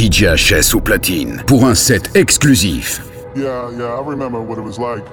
DJ 0.00 0.34
HS 0.34 0.80
platine 0.82 1.42
pour 1.46 1.66
un 1.66 1.74
set 1.74 2.16
exclusif. 2.16 3.02
Yeah, 3.36 3.70
yeah, 3.76 3.98
I 3.98 4.00
remember 4.02 4.40
what 4.40 4.56
it 4.56 4.62
was 4.62 4.78
like. 4.78 5.04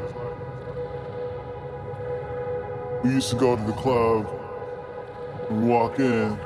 We 3.04 3.10
used 3.10 3.30
to 3.32 3.36
go 3.36 3.58
to 3.58 3.64
the 3.64 3.74
club 3.74 4.30
and 5.50 5.68
walk 5.68 6.00
in, 6.00 6.40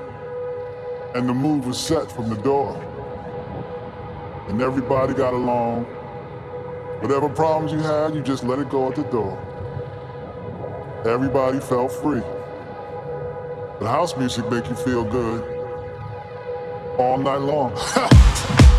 and 1.13 1.29
the 1.29 1.35
mood 1.35 1.65
was 1.65 1.79
set 1.79 2.11
from 2.11 2.29
the 2.29 2.35
door. 2.37 2.75
And 4.49 4.59
everybody 4.59 5.13
got 5.13 5.35
along. 5.35 5.83
Whatever 7.01 7.29
problems 7.29 7.71
you 7.71 7.77
had, 7.77 8.15
you 8.15 8.23
just 8.23 8.43
let 8.43 8.57
it 8.57 8.71
go 8.71 8.89
at 8.89 8.95
the 8.95 9.03
door. 9.03 9.37
Everybody 11.05 11.59
felt 11.59 11.91
free. 11.91 12.23
But 13.79 13.87
house 13.87 14.17
music 14.17 14.49
make 14.49 14.67
you 14.67 14.73
feel 14.73 15.03
good 15.03 15.60
all 17.01 17.17
night 17.17 17.41
long. 17.41 17.71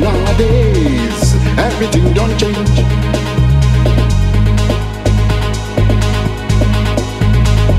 nowadays, 0.00 1.34
everything 1.58 2.12
don't 2.12 2.36
change. 2.38 2.78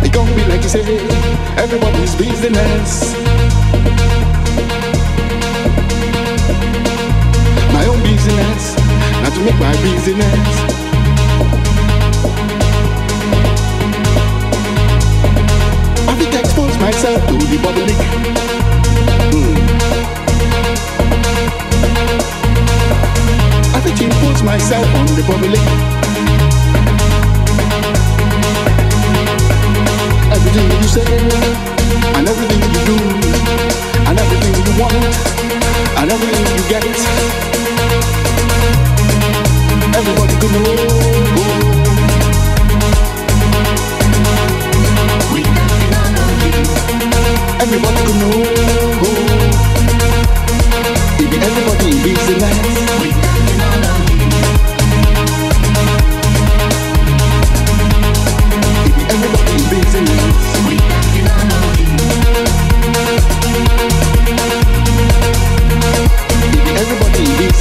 It 0.06 0.14
can't 0.14 0.36
be 0.36 0.46
like 0.46 0.64
you 0.64 0.70
say, 0.70 0.82
everybody's 1.58 2.16
business. 2.16 3.14
My 7.74 7.86
own 7.86 8.02
business, 8.04 8.76
not 9.24 9.34
to 9.34 9.42
make 9.42 9.60
my 9.60 9.74
business. 9.82 10.78
myself 16.88 17.28
to 17.28 17.34
the 17.34 17.58
public. 17.62 17.98
Mm. 19.34 19.67
Think 23.88 24.02
impose 24.02 24.44
myself 24.44 24.86
on 24.96 25.06
the 25.16 25.24
public. 25.24 25.56
Eh? 25.56 25.64
Everything 30.36 30.68
you 30.76 30.84
say, 30.84 31.08
and 32.18 32.28
everything 32.28 32.60
you 32.68 32.82
do, 32.84 32.98
and 34.08 34.20
everything 34.20 34.56
you 34.60 34.74
want, 34.78 35.16
and 36.00 36.12
everything 36.12 36.48
you 36.58 36.64
get, 36.68 36.84
everybody 39.96 40.36
can 40.42 40.52
know. 40.52 40.76
everybody 47.62 48.02
could 48.04 48.20
know. 48.20 48.36
If 51.24 51.32
everybody 51.32 51.92
lives 52.04 52.28
the 52.28 52.36
life. 52.42 53.27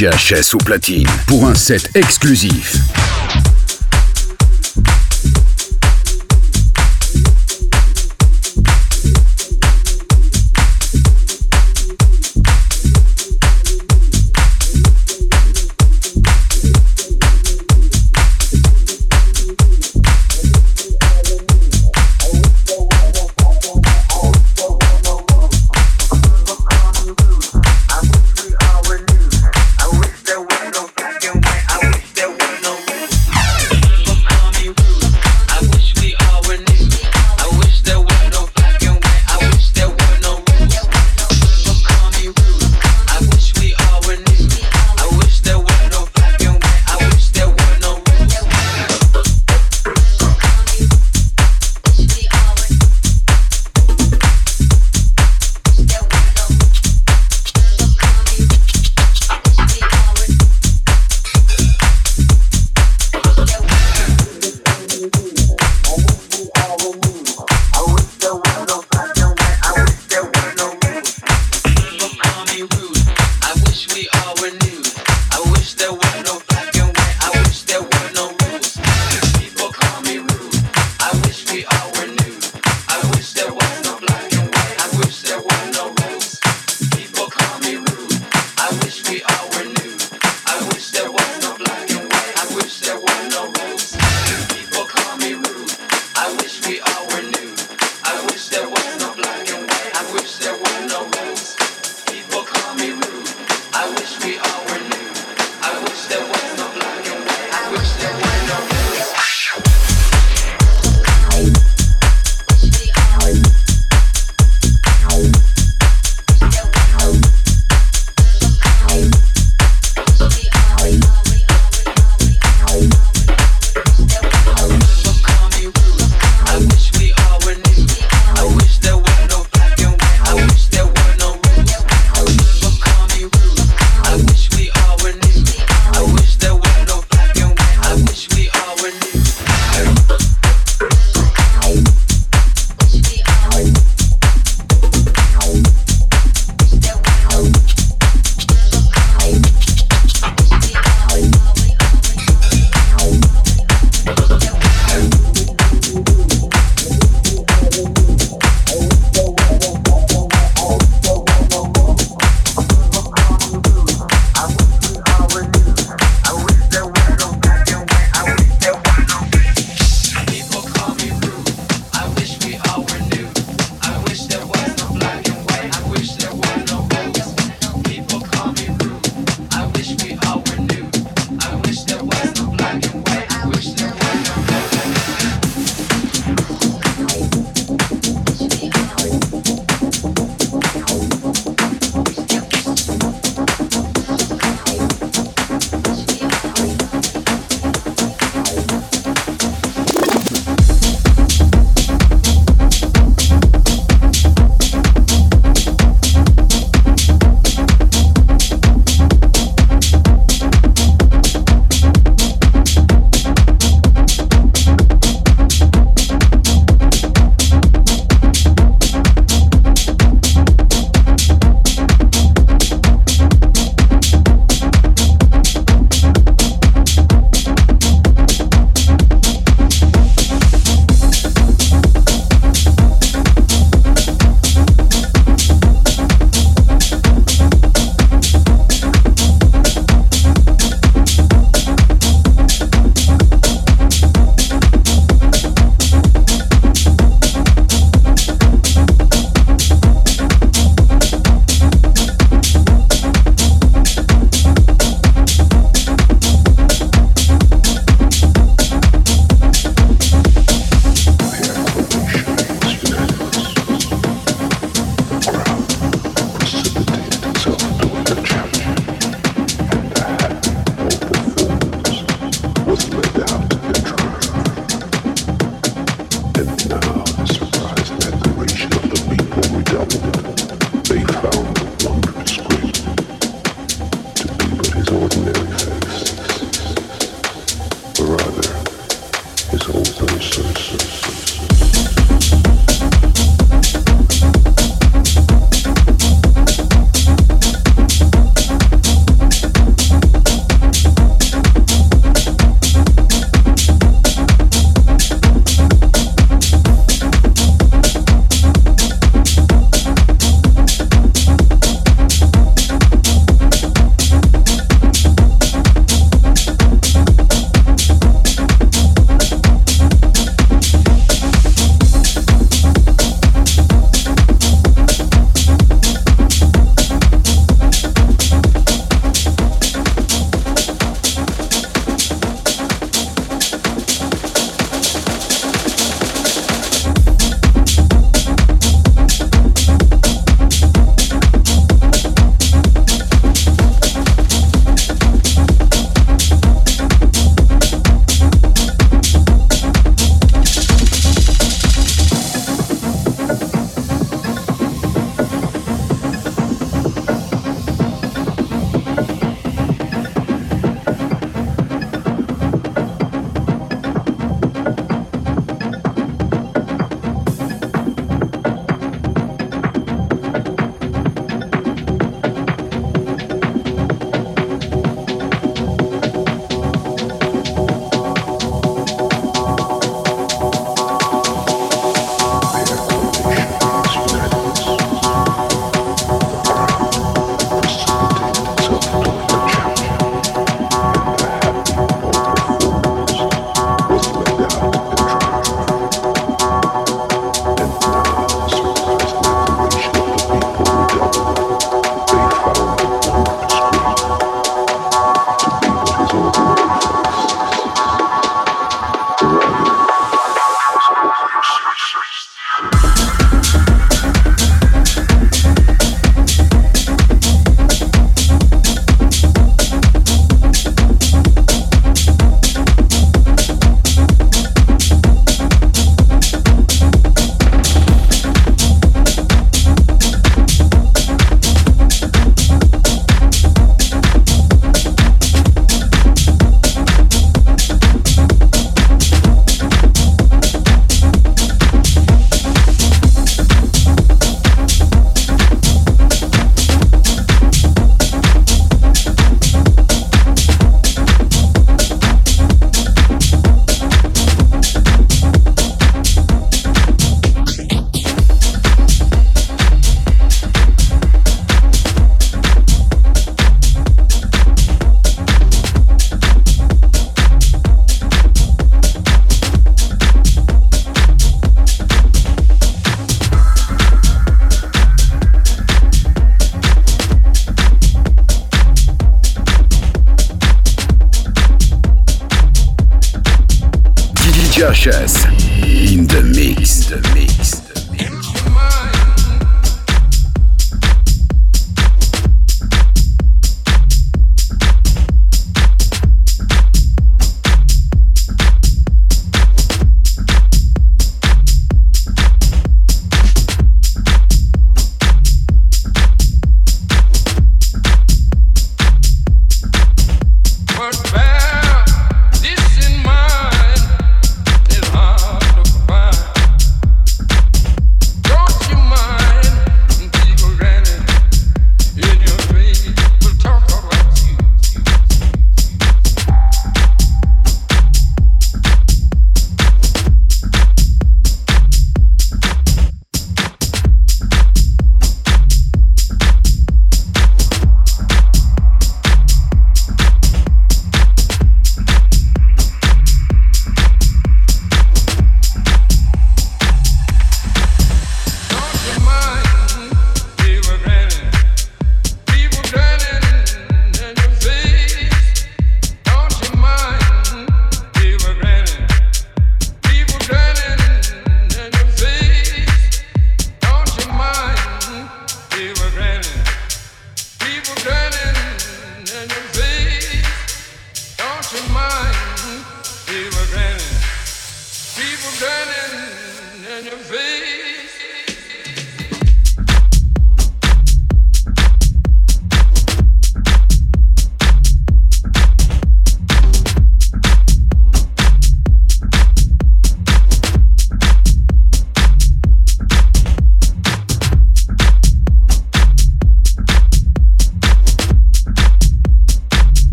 DJHS 0.00 0.54
au 0.54 0.56
platine 0.56 1.06
pour 1.26 1.46
un 1.46 1.54
set 1.54 1.90
exclusif. 1.94 2.89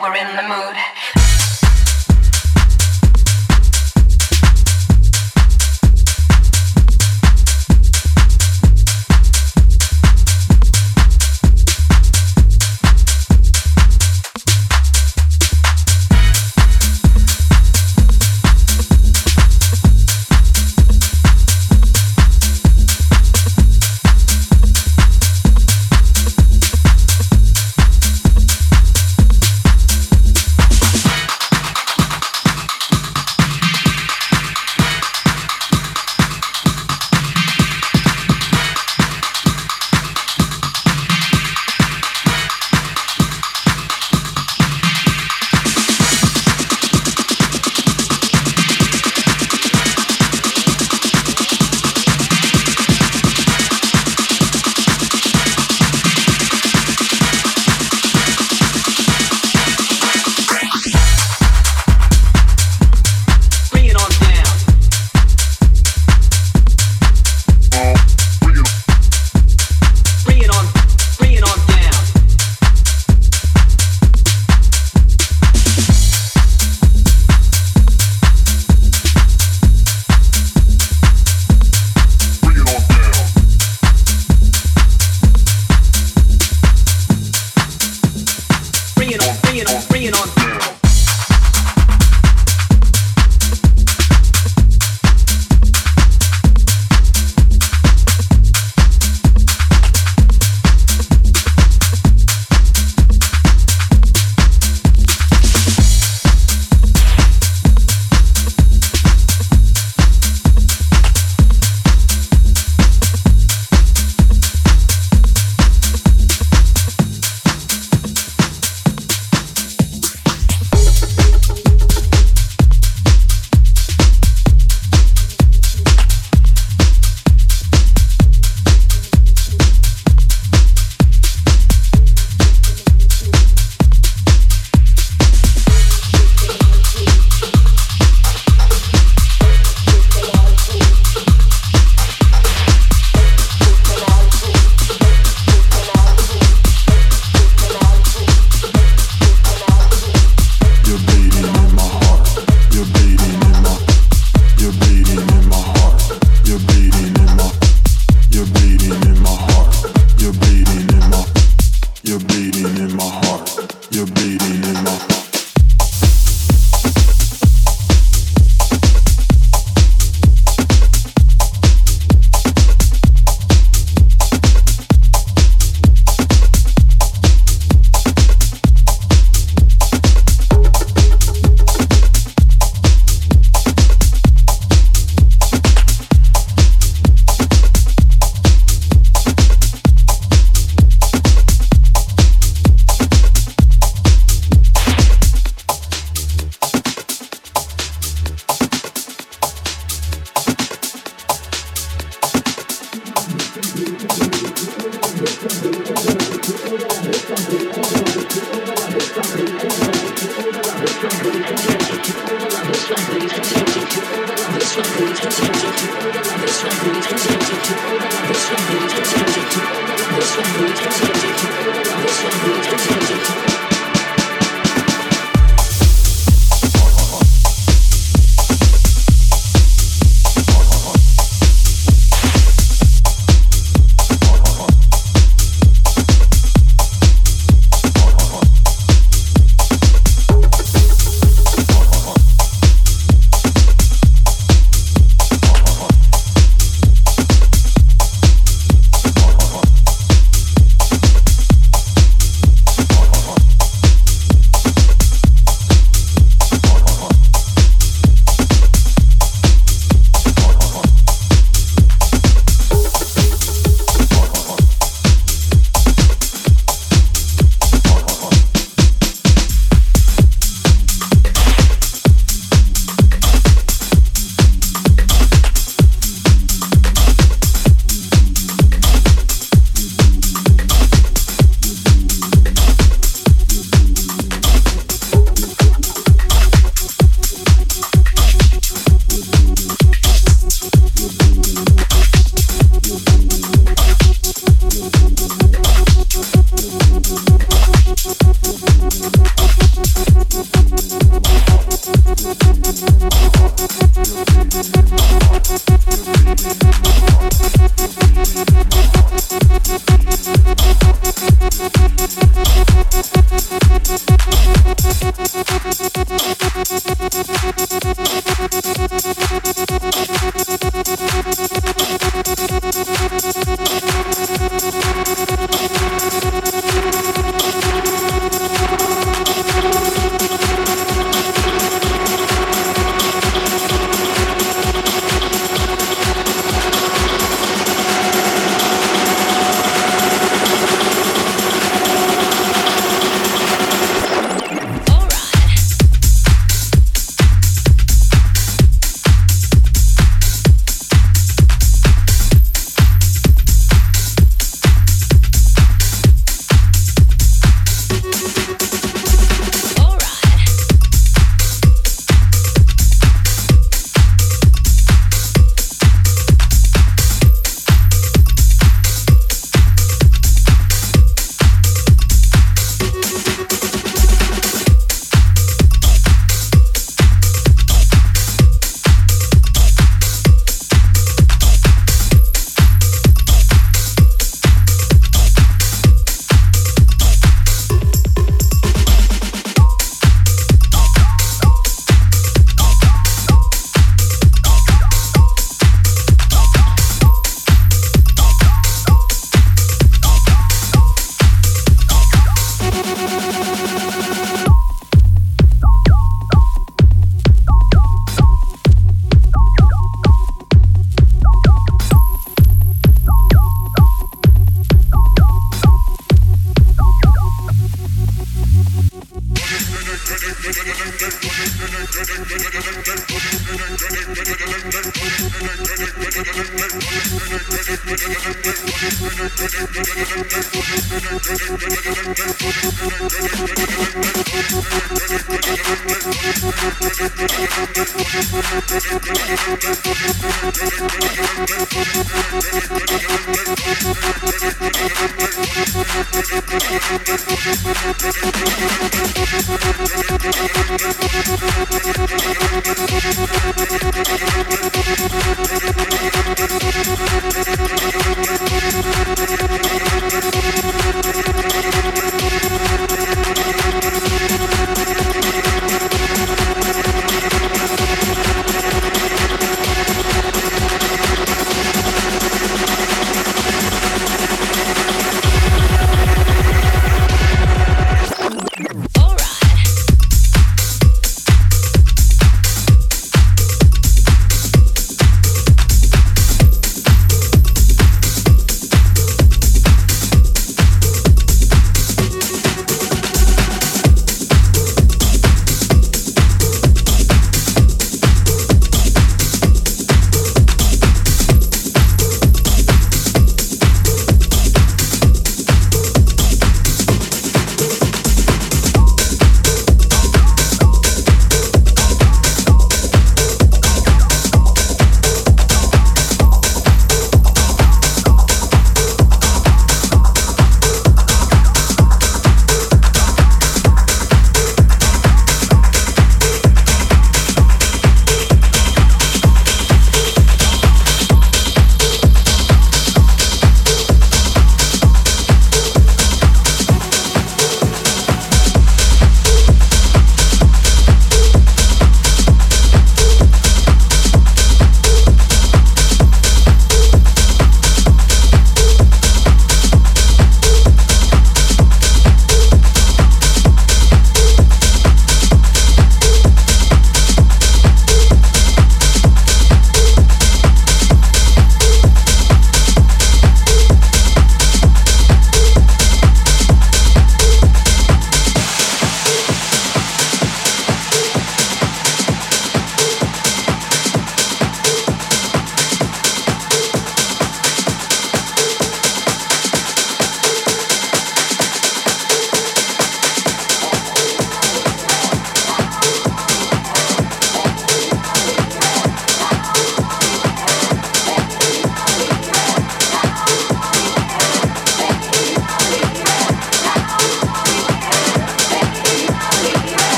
Were 0.00 0.14
in 0.14 0.36
the 0.36 0.42
mood. 0.42 1.23